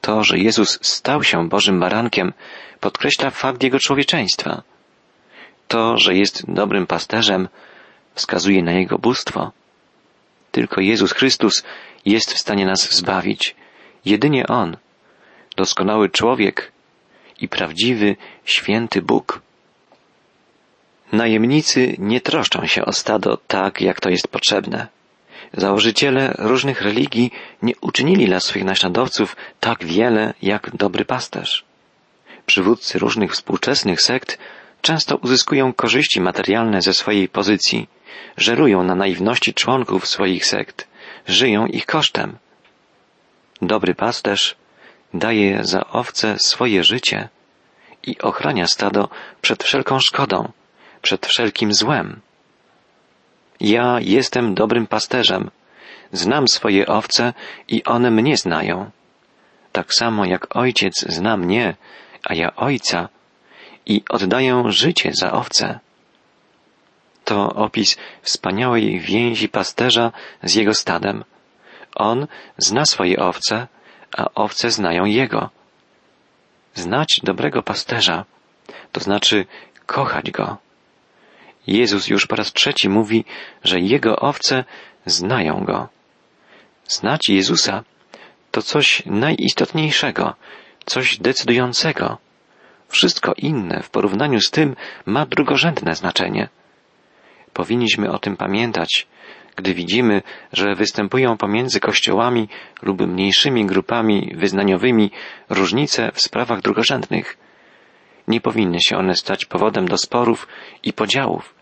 To, 0.00 0.24
że 0.24 0.38
Jezus 0.38 0.78
stał 0.82 1.22
się 1.22 1.48
Bożym 1.48 1.80
barankiem, 1.80 2.32
podkreśla 2.80 3.30
fakt 3.30 3.62
Jego 3.62 3.78
człowieczeństwa. 3.78 4.62
To, 5.68 5.98
że 5.98 6.14
jest 6.14 6.44
dobrym 6.48 6.86
pasterzem, 6.86 7.48
wskazuje 8.14 8.62
na 8.62 8.72
Jego 8.72 8.98
bóstwo. 8.98 9.52
Tylko 10.54 10.80
Jezus 10.80 11.12
Chrystus 11.12 11.64
jest 12.04 12.32
w 12.32 12.38
stanie 12.38 12.66
nas 12.66 12.94
zbawić. 12.94 13.56
Jedynie 14.04 14.46
On, 14.46 14.76
doskonały 15.56 16.10
człowiek 16.10 16.72
i 17.40 17.48
prawdziwy, 17.48 18.16
święty 18.44 19.02
Bóg. 19.02 19.40
Najemnicy 21.12 21.96
nie 21.98 22.20
troszczą 22.20 22.66
się 22.66 22.84
o 22.84 22.92
stado 22.92 23.38
tak, 23.46 23.80
jak 23.80 24.00
to 24.00 24.10
jest 24.10 24.28
potrzebne. 24.28 24.86
Założyciele 25.52 26.34
różnych 26.38 26.82
religii 26.82 27.30
nie 27.62 27.72
uczynili 27.80 28.26
dla 28.26 28.40
swoich 28.40 28.64
naśladowców 28.64 29.36
tak 29.60 29.84
wiele 29.84 30.34
jak 30.42 30.76
dobry 30.76 31.04
pasterz. 31.04 31.64
Przywódcy 32.46 32.98
różnych 32.98 33.32
współczesnych 33.32 34.02
sekt 34.02 34.38
często 34.82 35.16
uzyskują 35.16 35.72
korzyści 35.72 36.20
materialne 36.20 36.82
ze 36.82 36.94
swojej 36.94 37.28
pozycji, 37.28 37.88
żerują 38.36 38.82
na 38.82 38.94
naiwności 38.94 39.54
członków 39.54 40.06
swoich 40.06 40.46
sekt, 40.46 40.88
żyją 41.26 41.66
ich 41.66 41.86
kosztem. 41.86 42.38
Dobry 43.62 43.94
pasterz 43.94 44.56
daje 45.14 45.64
za 45.64 45.86
owce 45.86 46.38
swoje 46.38 46.84
życie 46.84 47.28
i 48.02 48.18
ochrania 48.18 48.66
stado 48.66 49.08
przed 49.42 49.64
wszelką 49.64 50.00
szkodą, 50.00 50.52
przed 51.02 51.26
wszelkim 51.26 51.74
złem. 51.74 52.20
Ja 53.60 53.98
jestem 54.00 54.54
dobrym 54.54 54.86
pasterzem, 54.86 55.50
znam 56.12 56.48
swoje 56.48 56.86
owce 56.86 57.32
i 57.68 57.84
one 57.84 58.10
mnie 58.10 58.36
znają. 58.36 58.90
Tak 59.72 59.94
samo 59.94 60.24
jak 60.24 60.56
ojciec 60.56 61.04
zna 61.08 61.36
mnie, 61.36 61.74
a 62.24 62.34
ja 62.34 62.56
ojca, 62.56 63.08
i 63.86 64.02
oddaję 64.08 64.64
życie 64.66 65.10
za 65.20 65.32
owce. 65.32 65.80
To 67.24 67.48
opis 67.54 67.96
wspaniałej 68.22 69.00
więzi 69.00 69.48
pasterza 69.48 70.12
z 70.42 70.54
jego 70.54 70.74
stadem. 70.74 71.24
On 71.94 72.26
zna 72.58 72.84
swoje 72.84 73.18
owce, 73.18 73.66
a 74.16 74.26
owce 74.34 74.70
znają 74.70 75.04
jego. 75.04 75.50
Znać 76.74 77.20
dobrego 77.22 77.62
pasterza, 77.62 78.24
to 78.92 79.00
znaczy 79.00 79.46
kochać 79.86 80.30
go. 80.30 80.56
Jezus 81.66 82.08
już 82.08 82.26
po 82.26 82.36
raz 82.36 82.52
trzeci 82.52 82.88
mówi, 82.88 83.24
że 83.64 83.80
jego 83.80 84.16
owce 84.16 84.64
znają 85.06 85.64
go. 85.64 85.88
Znać 86.88 87.28
Jezusa 87.28 87.84
to 88.50 88.62
coś 88.62 89.02
najistotniejszego, 89.06 90.34
coś 90.86 91.18
decydującego. 91.18 92.18
Wszystko 92.88 93.32
inne 93.36 93.82
w 93.82 93.90
porównaniu 93.90 94.40
z 94.40 94.50
tym 94.50 94.76
ma 95.06 95.26
drugorzędne 95.26 95.94
znaczenie. 95.94 96.48
Powinniśmy 97.54 98.12
o 98.12 98.18
tym 98.18 98.36
pamiętać, 98.36 99.06
gdy 99.56 99.74
widzimy, 99.74 100.22
że 100.52 100.74
występują 100.74 101.36
pomiędzy 101.36 101.80
kościołami 101.80 102.48
lub 102.82 103.00
mniejszymi 103.00 103.66
grupami 103.66 104.32
wyznaniowymi 104.36 105.10
różnice 105.50 106.10
w 106.14 106.20
sprawach 106.20 106.60
drugorzędnych. 106.60 107.36
Nie 108.28 108.40
powinny 108.40 108.80
się 108.80 108.96
one 108.96 109.14
stać 109.14 109.44
powodem 109.44 109.88
do 109.88 109.98
sporów 109.98 110.48
i 110.82 110.92
podziałów. 110.92 111.54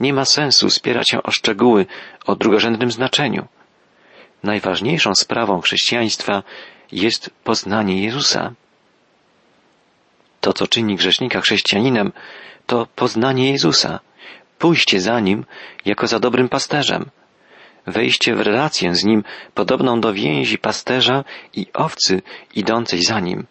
Nie 0.00 0.12
ma 0.12 0.24
sensu 0.24 0.70
spierać 0.70 1.10
się 1.10 1.22
o 1.22 1.30
szczegóły 1.30 1.86
o 2.26 2.36
drugorzędnym 2.36 2.90
znaczeniu. 2.90 3.46
Najważniejszą 4.42 5.14
sprawą 5.14 5.60
chrześcijaństwa 5.60 6.42
jest 6.92 7.30
poznanie 7.44 8.02
Jezusa. 8.02 8.52
To, 10.40 10.52
co 10.52 10.66
czyni 10.66 10.96
grzesznika 10.96 11.40
chrześcijaninem, 11.40 12.12
to 12.66 12.86
poznanie 12.96 13.50
Jezusa, 13.50 14.00
pójście 14.60 15.00
za 15.00 15.20
Nim 15.20 15.44
jako 15.84 16.06
za 16.06 16.18
dobrym 16.18 16.48
pasterzem, 16.48 17.10
wejście 17.86 18.34
w 18.34 18.40
relację 18.40 18.94
z 18.94 19.04
Nim 19.04 19.24
podobną 19.54 20.00
do 20.00 20.12
więzi 20.12 20.58
pasterza 20.58 21.24
i 21.54 21.66
owcy 21.72 22.22
idącej 22.54 23.02
za 23.02 23.20
Nim, 23.20 23.46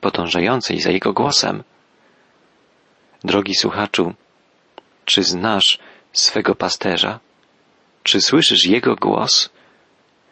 podążającej 0.00 0.80
za 0.80 0.90
Jego 0.90 1.12
głosem. 1.12 1.62
Drogi 3.24 3.54
słuchaczu, 3.54 4.14
czy 5.04 5.22
znasz 5.22 5.78
swego 6.12 6.54
pasterza? 6.54 7.20
Czy 8.02 8.20
słyszysz 8.20 8.64
Jego 8.66 8.96
głos? 8.96 9.50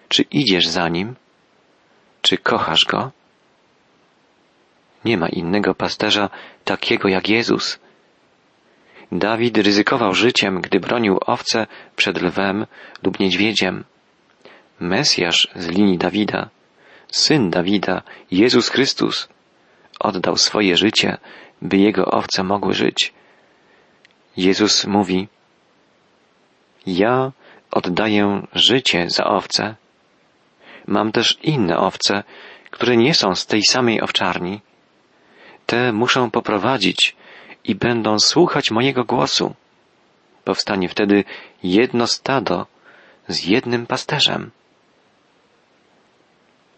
Czy 0.09 0.23
idziesz 0.23 0.67
za 0.69 0.89
Nim? 0.89 1.15
Czy 2.23 2.39
kochasz 2.39 2.85
Go? 2.85 3.11
Nie 5.05 5.17
ma 5.19 5.29
innego 5.29 5.75
pasterza 5.75 6.31
takiego 6.65 7.09
jak 7.09 7.29
Jezus. 7.29 7.79
Dawid 9.13 9.59
ryzykował 9.59 10.15
życiem, 10.15 10.61
gdy 10.61 10.81
bronił 10.81 11.19
owce 11.27 11.67
przed 11.97 12.23
lwem 12.23 12.67
lub 13.03 13.21
niedźwiedziem. 13.21 13.85
Mesjasz 14.81 15.49
z 15.55 15.67
linii 15.69 15.99
Dawida, 15.99 16.49
syn 17.09 17.51
Dawida, 17.51 18.03
Jezus 18.31 18.69
Chrystus, 18.69 19.29
oddał 20.01 20.37
swoje 20.37 20.77
życie, 20.77 21.19
by 21.63 21.77
jego 21.77 22.05
owce 22.05 22.43
mogły 22.43 22.75
żyć. 22.75 23.13
Jezus 24.37 24.87
mówi, 24.87 25.29
ja 26.87 27.33
oddaję 27.71 28.47
życie 28.55 29.11
za 29.11 29.25
owce. 29.25 29.75
Mam 30.87 31.13
też 31.13 31.39
inne 31.43 31.79
owce, 31.79 32.23
które 32.71 32.97
nie 32.97 33.15
są 33.15 33.35
z 33.35 33.47
tej 33.47 33.63
samej 33.63 34.01
owczarni. 34.01 34.61
Te 35.67 35.93
muszę 35.93 36.31
poprowadzić 36.33 37.17
i 37.65 37.75
będą 37.75 38.19
słuchać 38.19 38.71
mojego 38.71 39.05
głosu. 39.05 39.55
Powstanie 40.45 40.89
wtedy 40.89 41.25
jedno 41.63 42.07
stado 42.07 42.67
z 43.29 43.45
jednym 43.45 43.87
pasterzem. 43.87 44.51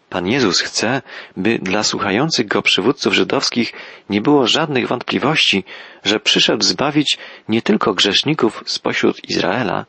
Pan 0.09 0.27
Jezus 0.27 0.61
chce, 0.61 1.01
by 1.37 1.59
dla 1.59 1.83
słuchających 1.83 2.47
go 2.47 2.61
przywódców 2.61 3.13
żydowskich 3.13 3.73
nie 4.09 4.21
było 4.21 4.47
żadnych 4.47 4.87
wątpliwości, 4.87 5.63
że 6.03 6.19
przyszedł 6.19 6.63
zbawić 6.63 7.17
nie 7.49 7.61
tylko 7.61 7.93
grzeszników 7.93 8.63
spośród 8.65 9.29
Izraela, 9.29 9.85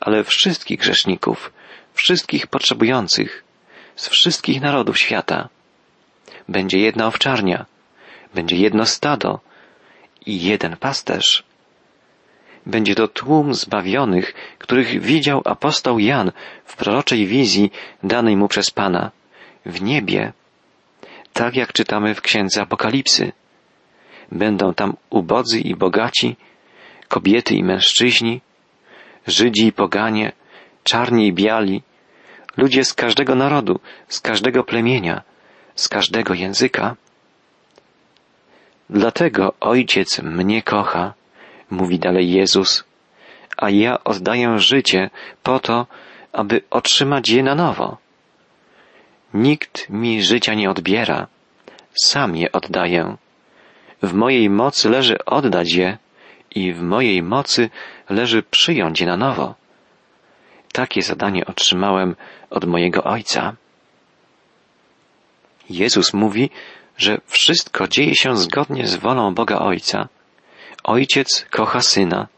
ale 0.00 0.24
wszystkich 0.24 0.80
grzeszników, 0.80 1.52
wszystkich 1.94 2.46
potrzebujących, 2.46 3.44
z 3.96 4.08
wszystkich 4.08 4.60
narodów 4.60 4.98
świata. 4.98 5.48
Będzie 6.48 6.78
jedna 6.78 7.06
owczarnia, 7.06 7.66
będzie 8.34 8.56
jedno 8.56 8.86
stado 8.86 9.40
i 10.26 10.42
jeden 10.42 10.76
pasterz. 10.76 11.44
Będzie 12.66 12.94
to 12.94 13.08
tłum 13.08 13.54
zbawionych, 13.54 14.34
których 14.58 15.00
widział 15.00 15.42
apostoł 15.44 15.98
Jan 15.98 16.32
w 16.64 16.76
proroczej 16.76 17.26
wizji 17.26 17.70
danej 18.02 18.36
mu 18.36 18.48
przez 18.48 18.70
Pana 18.70 19.10
w 19.66 19.82
niebie, 19.82 20.32
tak 21.32 21.56
jak 21.56 21.72
czytamy 21.72 22.14
w 22.14 22.20
księdze 22.20 22.62
Apokalipsy. 22.62 23.32
Będą 24.32 24.74
tam 24.74 24.96
ubodzy 25.10 25.60
i 25.60 25.74
bogaci, 25.74 26.36
kobiety 27.08 27.54
i 27.54 27.64
mężczyźni, 27.64 28.40
Żydzi 29.26 29.66
i 29.66 29.72
poganie, 29.72 30.32
czarni 30.84 31.26
i 31.26 31.32
biali, 31.32 31.82
ludzie 32.56 32.84
z 32.84 32.94
każdego 32.94 33.34
narodu, 33.34 33.80
z 34.08 34.20
każdego 34.20 34.64
plemienia, 34.64 35.22
z 35.74 35.88
każdego 35.88 36.34
języka. 36.34 36.96
Dlatego 38.90 39.54
Ojciec 39.60 40.22
mnie 40.22 40.62
kocha, 40.62 41.14
mówi 41.70 41.98
dalej 41.98 42.32
Jezus, 42.32 42.84
a 43.56 43.70
ja 43.70 44.04
oddaję 44.04 44.58
życie 44.58 45.10
po 45.42 45.58
to, 45.60 45.86
aby 46.32 46.62
otrzymać 46.70 47.28
je 47.28 47.42
na 47.42 47.54
nowo. 47.54 47.98
Nikt 49.34 49.90
mi 49.90 50.22
życia 50.22 50.54
nie 50.54 50.70
odbiera, 50.70 51.26
sam 51.94 52.36
je 52.36 52.52
oddaję. 52.52 53.16
W 54.02 54.12
mojej 54.12 54.50
mocy 54.50 54.90
leży 54.90 55.24
oddać 55.24 55.72
je 55.72 55.98
i 56.50 56.72
w 56.72 56.82
mojej 56.82 57.22
mocy 57.22 57.70
leży 58.08 58.42
przyjąć 58.42 59.00
je 59.00 59.06
na 59.06 59.16
nowo. 59.16 59.54
Takie 60.72 61.02
zadanie 61.02 61.46
otrzymałem 61.46 62.16
od 62.50 62.64
mojego 62.64 63.04
Ojca. 63.04 63.54
Jezus 65.70 66.14
mówi, 66.14 66.50
że 67.00 67.20
wszystko 67.26 67.88
dzieje 67.88 68.14
się 68.14 68.36
zgodnie 68.36 68.86
z 68.86 68.96
wolą 68.96 69.34
Boga 69.34 69.58
Ojca. 69.58 70.08
Ojciec 70.84 71.46
kocha 71.50 71.80
Syna, 71.80 72.28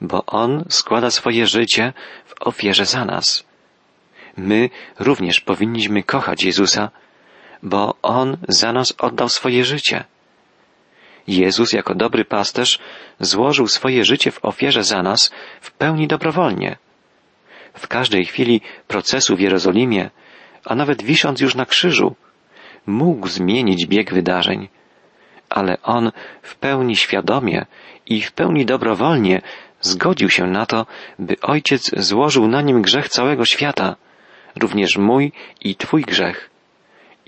bo 0.00 0.26
On 0.26 0.64
składa 0.68 1.10
swoje 1.10 1.46
życie 1.46 1.92
w 2.26 2.34
ofierze 2.40 2.86
za 2.86 3.04
nas. 3.04 3.44
My 4.36 4.70
również 4.98 5.40
powinniśmy 5.40 6.02
kochać 6.02 6.44
Jezusa, 6.44 6.90
bo 7.62 7.94
On 8.02 8.36
za 8.48 8.72
nas 8.72 8.94
oddał 8.98 9.28
swoje 9.28 9.64
życie. 9.64 10.04
Jezus 11.26 11.72
jako 11.72 11.94
dobry 11.94 12.24
pasterz 12.24 12.78
złożył 13.20 13.66
swoje 13.66 14.04
życie 14.04 14.30
w 14.30 14.44
ofierze 14.44 14.84
za 14.84 15.02
nas 15.02 15.30
w 15.60 15.70
pełni 15.70 16.08
dobrowolnie. 16.08 16.76
W 17.74 17.88
każdej 17.88 18.24
chwili 18.24 18.60
procesu 18.88 19.36
w 19.36 19.40
Jerozolimie, 19.40 20.10
a 20.64 20.74
nawet 20.74 21.02
wisząc 21.02 21.40
już 21.40 21.54
na 21.54 21.66
krzyżu, 21.66 22.16
mógł 22.86 23.28
zmienić 23.28 23.86
bieg 23.86 24.14
wydarzeń, 24.14 24.68
ale 25.48 25.82
on 25.82 26.12
w 26.42 26.56
pełni 26.56 26.96
świadomie 26.96 27.66
i 28.06 28.22
w 28.22 28.32
pełni 28.32 28.66
dobrowolnie 28.66 29.42
zgodził 29.80 30.30
się 30.30 30.46
na 30.46 30.66
to, 30.66 30.86
by 31.18 31.40
Ojciec 31.40 31.90
złożył 31.96 32.48
na 32.48 32.62
nim 32.62 32.82
grzech 32.82 33.08
całego 33.08 33.44
świata, 33.44 33.96
również 34.60 34.96
mój 34.96 35.32
i 35.60 35.76
Twój 35.76 36.02
grzech, 36.02 36.50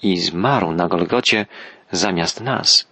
i 0.03 0.17
zmarł 0.17 0.73
na 0.73 0.89
Golgocie 0.89 1.47
zamiast 1.91 2.41
nas. 2.41 2.89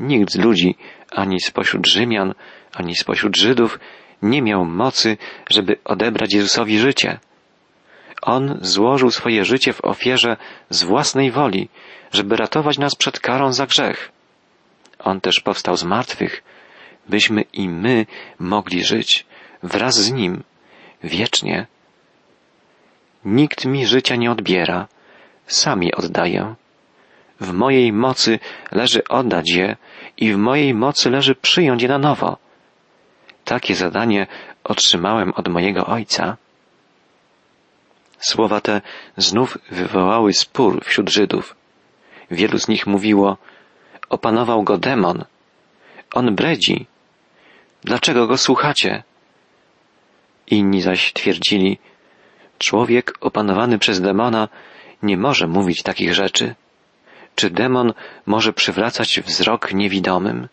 Nikt 0.00 0.32
z 0.32 0.38
ludzi, 0.38 0.76
ani 1.10 1.40
spośród 1.40 1.86
Rzymian, 1.86 2.34
ani 2.74 2.94
spośród 2.94 3.36
Żydów, 3.36 3.80
nie 4.22 4.42
miał 4.42 4.64
mocy, 4.64 5.16
żeby 5.50 5.76
odebrać 5.84 6.34
Jezusowi 6.34 6.78
życie. 6.78 7.18
On 8.22 8.58
złożył 8.60 9.10
swoje 9.10 9.44
życie 9.44 9.72
w 9.72 9.84
ofierze 9.84 10.36
z 10.70 10.84
własnej 10.84 11.30
woli, 11.30 11.68
żeby 12.12 12.36
ratować 12.36 12.78
nas 12.78 12.94
przed 12.94 13.20
karą 13.20 13.52
za 13.52 13.66
grzech. 13.66 14.12
On 14.98 15.20
też 15.20 15.40
powstał 15.40 15.76
z 15.76 15.84
martwych, 15.84 16.42
byśmy 17.08 17.42
i 17.52 17.68
my 17.68 18.06
mogli 18.38 18.84
żyć 18.84 19.26
wraz 19.62 19.94
z 19.94 20.12
Nim 20.12 20.42
wiecznie. 21.04 21.66
Nikt 23.24 23.64
mi 23.64 23.86
życia 23.86 24.16
nie 24.16 24.30
odbiera, 24.30 24.88
sam 25.46 25.82
je 25.82 25.94
oddaję. 25.96 26.54
W 27.40 27.52
mojej 27.52 27.92
mocy 27.92 28.38
leży 28.72 29.04
oddać 29.08 29.50
je 29.50 29.76
i 30.16 30.32
w 30.32 30.36
mojej 30.36 30.74
mocy 30.74 31.10
leży 31.10 31.34
przyjąć 31.34 31.82
je 31.82 31.88
na 31.88 31.98
nowo. 31.98 32.36
Takie 33.44 33.74
zadanie 33.74 34.26
otrzymałem 34.64 35.32
od 35.36 35.48
mojego 35.48 35.86
Ojca. 35.86 36.36
Słowa 38.22 38.60
te 38.60 38.80
znów 39.16 39.58
wywołały 39.70 40.32
spór 40.32 40.84
wśród 40.84 41.10
Żydów. 41.10 41.56
Wielu 42.30 42.58
z 42.58 42.68
nich 42.68 42.86
mówiło, 42.86 43.36
opanował 44.08 44.62
go 44.62 44.78
demon, 44.78 45.24
On 46.14 46.34
bredzi. 46.34 46.86
Dlaczego 47.84 48.26
go 48.26 48.36
słuchacie? 48.38 49.02
Inni 50.46 50.82
zaś 50.82 51.12
twierdzili, 51.12 51.78
człowiek 52.58 53.14
opanowany 53.20 53.78
przez 53.78 54.00
demona 54.00 54.48
nie 55.02 55.16
może 55.16 55.46
mówić 55.46 55.82
takich 55.82 56.14
rzeczy. 56.14 56.54
Czy 57.34 57.50
demon 57.50 57.92
może 58.26 58.52
przywracać 58.52 59.20
wzrok 59.20 59.72
niewidomym? 59.74 60.48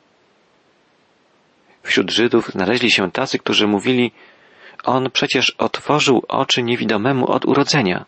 Wśród 1.84 2.12
Żydów 2.12 2.50
znaleźli 2.50 2.92
się 2.92 3.12
tacy, 3.12 3.40
którzy 3.40 3.68
mówili, 3.68 4.12
on 4.84 5.12
przecież 5.12 5.50
otworzył 5.58 6.24
oczy 6.28 6.64
niewidomemu 6.64 7.32
od 7.32 7.46
urodzenia. 7.46 8.06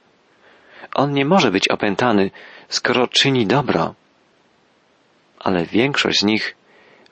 On 0.95 1.13
nie 1.13 1.25
może 1.25 1.51
być 1.51 1.67
opętany, 1.67 2.31
skoro 2.69 3.07
czyni 3.07 3.47
dobro. 3.47 3.95
Ale 5.39 5.65
większość 5.65 6.19
z 6.19 6.23
nich 6.23 6.55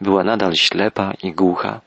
była 0.01 0.23
nadal 0.23 0.55
ślepa 0.55 1.13
i 1.23 1.31
głucha. 1.31 1.81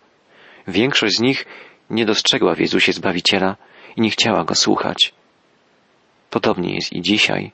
Większość 0.68 1.16
z 1.16 1.20
nich 1.20 1.46
nie 1.90 2.06
dostrzegła 2.06 2.54
w 2.54 2.58
Jezusie 2.58 2.92
Zbawiciela 2.92 3.56
i 3.96 4.00
nie 4.00 4.11
chciała 4.11 4.44
Go 4.44 4.54
słuchać. 4.54 5.14
Podobnie 6.30 6.74
jest 6.74 6.92
i 6.92 7.02
dzisiaj. 7.02 7.52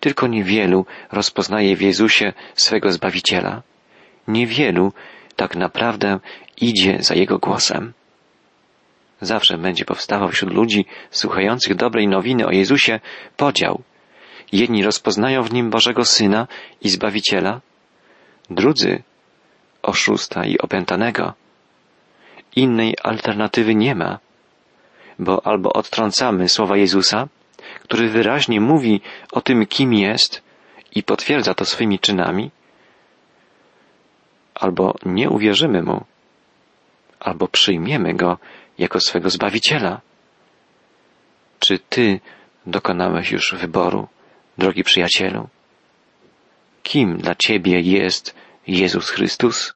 Tylko 0.00 0.26
niewielu 0.26 0.86
rozpoznaje 1.12 1.76
w 1.76 1.82
Jezusie 1.82 2.32
swego 2.54 2.92
Zbawiciela. 2.92 3.62
Niewielu 4.28 4.92
tak 5.36 5.56
naprawdę 5.56 6.20
idzie 6.60 6.96
za 7.00 7.14
Jego 7.14 7.38
głosem. 7.38 7.92
Zawsze 9.22 9.58
będzie 9.58 9.84
powstawał 9.84 10.28
wśród 10.28 10.52
ludzi 10.52 10.84
słuchających 11.10 11.74
dobrej 11.74 12.08
nowiny 12.08 12.46
o 12.46 12.50
Jezusie 12.50 13.00
podział. 13.36 13.82
Jedni 14.52 14.84
rozpoznają 14.84 15.42
w 15.42 15.52
nim 15.52 15.70
Bożego 15.70 16.04
Syna 16.04 16.46
i 16.80 16.88
Zbawiciela, 16.88 17.60
drudzy 18.50 19.02
oszusta 19.82 20.44
i 20.44 20.58
opętanego. 20.58 21.32
Innej 22.56 22.94
alternatywy 23.02 23.74
nie 23.74 23.94
ma, 23.94 24.18
bo 25.18 25.46
albo 25.46 25.72
odtrącamy 25.72 26.48
słowa 26.48 26.76
Jezusa, 26.76 27.28
który 27.82 28.08
wyraźnie 28.08 28.60
mówi 28.60 29.00
o 29.32 29.40
tym, 29.40 29.66
kim 29.66 29.94
jest 29.94 30.42
i 30.94 31.02
potwierdza 31.02 31.54
to 31.54 31.64
swoimi 31.64 31.98
czynami, 31.98 32.50
albo 34.54 34.94
nie 35.04 35.30
uwierzymy 35.30 35.82
mu, 35.82 36.04
albo 37.20 37.48
przyjmiemy 37.48 38.14
go 38.14 38.38
jako 38.82 39.00
swego 39.00 39.30
Zbawiciela. 39.30 40.00
Czy 41.58 41.78
Ty 41.78 42.20
dokonałeś 42.66 43.30
już 43.30 43.54
wyboru, 43.54 44.08
drogi 44.58 44.84
przyjacielu? 44.84 45.48
Kim 46.82 47.16
dla 47.16 47.34
Ciebie 47.34 47.80
jest 47.80 48.34
Jezus 48.66 49.10
Chrystus? 49.10 49.74